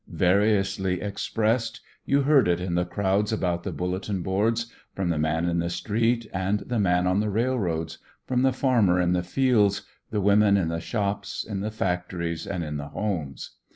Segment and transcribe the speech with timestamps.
[0.07, 5.45] Variously expressed, you heard it in the crowds about the bulletin boards, from the man
[5.45, 9.83] in the street and the man on the railroads, from the farmer in the fields,
[10.09, 13.51] the women in the shops, in the factories, and in the homes.